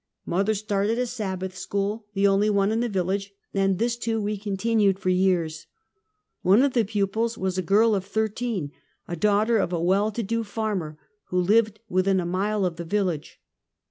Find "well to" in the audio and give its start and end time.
9.79-10.23